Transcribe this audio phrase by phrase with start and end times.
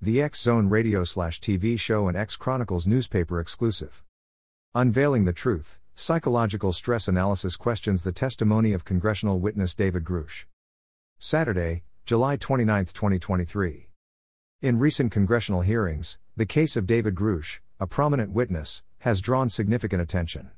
[0.00, 4.04] The X Zone radio slash TV show and X Chronicles newspaper exclusive.
[4.74, 10.44] Unveiling the Truth Psychological Stress Analysis questions the testimony of congressional witness David Grusch.
[11.18, 13.88] Saturday, July 29, 2023.
[14.60, 20.02] In recent congressional hearings, the case of David Grusch, a prominent witness, has drawn significant
[20.02, 20.50] attention.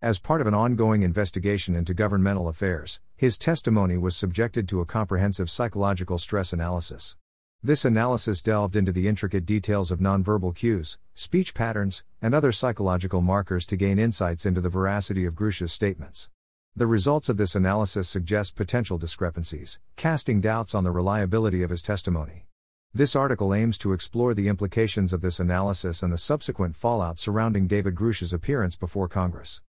[0.00, 4.86] As part of an ongoing investigation into governmental affairs, his testimony was subjected to a
[4.86, 7.16] comprehensive psychological stress analysis.
[7.64, 13.20] This analysis delved into the intricate details of nonverbal cues, speech patterns, and other psychological
[13.20, 16.28] markers to gain insights into the veracity of Grusch's statements.
[16.74, 21.82] The results of this analysis suggest potential discrepancies, casting doubts on the reliability of his
[21.82, 22.46] testimony.
[22.92, 27.68] This article aims to explore the implications of this analysis and the subsequent fallout surrounding
[27.68, 29.62] David Grusch's appearance before Congress.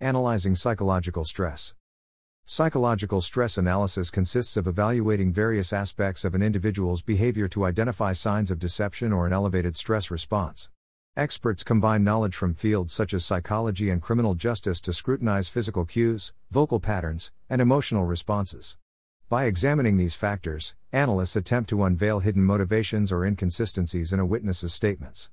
[0.00, 1.74] Analyzing psychological stress.
[2.44, 8.50] Psychological stress analysis consists of evaluating various aspects of an individual's behavior to identify signs
[8.50, 10.68] of deception or an elevated stress response.
[11.16, 16.32] Experts combine knowledge from fields such as psychology and criminal justice to scrutinize physical cues,
[16.50, 18.76] vocal patterns, and emotional responses.
[19.28, 24.74] By examining these factors, analysts attempt to unveil hidden motivations or inconsistencies in a witness's
[24.74, 25.30] statements.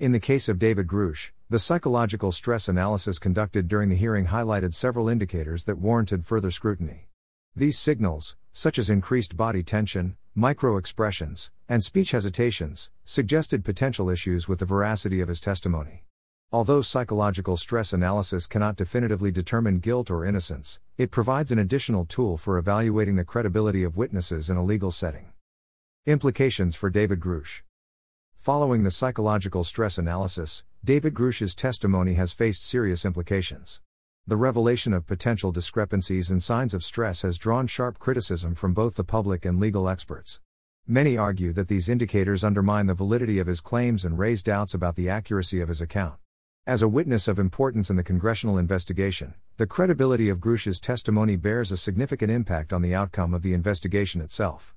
[0.00, 4.72] In the case of David Grusch, the psychological stress analysis conducted during the hearing highlighted
[4.72, 7.08] several indicators that warranted further scrutiny.
[7.56, 14.46] These signals, such as increased body tension, micro expressions, and speech hesitations, suggested potential issues
[14.46, 16.04] with the veracity of his testimony.
[16.52, 22.36] Although psychological stress analysis cannot definitively determine guilt or innocence, it provides an additional tool
[22.36, 25.32] for evaluating the credibility of witnesses in a legal setting.
[26.06, 27.62] Implications for David Grusch
[28.38, 33.80] Following the psychological stress analysis, David Grusch's testimony has faced serious implications.
[34.28, 38.94] The revelation of potential discrepancies and signs of stress has drawn sharp criticism from both
[38.94, 40.38] the public and legal experts.
[40.86, 44.94] Many argue that these indicators undermine the validity of his claims and raise doubts about
[44.94, 46.14] the accuracy of his account.
[46.64, 51.72] As a witness of importance in the congressional investigation, the credibility of Grusch's testimony bears
[51.72, 54.76] a significant impact on the outcome of the investigation itself.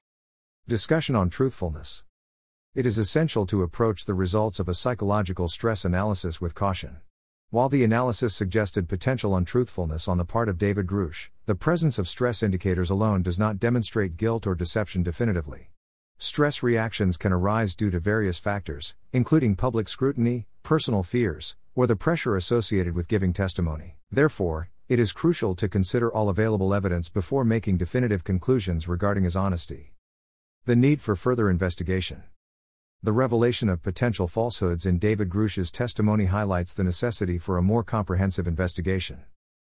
[0.71, 2.05] Discussion on truthfulness.
[2.75, 7.01] It is essential to approach the results of a psychological stress analysis with caution.
[7.49, 12.07] While the analysis suggested potential untruthfulness on the part of David Grusch, the presence of
[12.07, 15.71] stress indicators alone does not demonstrate guilt or deception definitively.
[16.17, 21.97] Stress reactions can arise due to various factors, including public scrutiny, personal fears, or the
[21.97, 23.97] pressure associated with giving testimony.
[24.09, 29.35] Therefore, it is crucial to consider all available evidence before making definitive conclusions regarding his
[29.35, 29.91] honesty.
[30.65, 32.21] The need for further investigation.
[33.01, 37.83] The revelation of potential falsehoods in David Grusch's testimony highlights the necessity for a more
[37.83, 39.23] comprehensive investigation.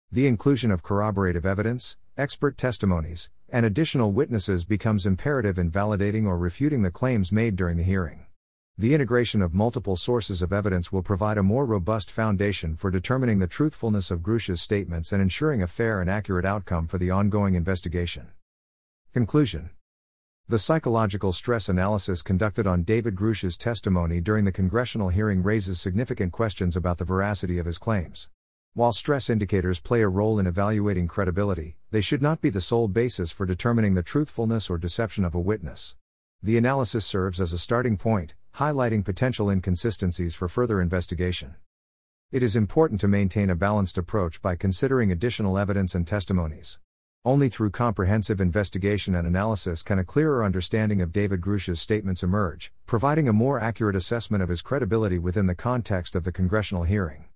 [0.09, 6.38] The inclusion of corroborative evidence, expert testimonies, and additional witnesses becomes imperative in validating or
[6.38, 8.27] refuting the claims made during the hearing.
[8.77, 13.39] The integration of multiple sources of evidence will provide a more robust foundation for determining
[13.39, 17.56] the truthfulness of Grusch's statements and ensuring a fair and accurate outcome for the ongoing
[17.56, 18.30] investigation.
[19.12, 19.71] Conclusion
[20.47, 26.33] the psychological stress analysis conducted on David Grusch's testimony during the congressional hearing raises significant
[26.33, 28.30] questions about the veracity of his claims.
[28.75, 32.88] While stress indicators play a role in evaluating credibility, they should not be the sole
[32.88, 35.95] basis for determining the truthfulness or deception of a witness.
[36.44, 41.56] The analysis serves as a starting point, highlighting potential inconsistencies for further investigation.
[42.31, 46.77] It is important to maintain a balanced approach by considering additional evidence and testimonies.
[47.25, 52.72] Only through comprehensive investigation and analysis can a clearer understanding of David Grusch's statements emerge,
[52.86, 57.25] providing a more accurate assessment of his credibility within the context of the congressional hearing.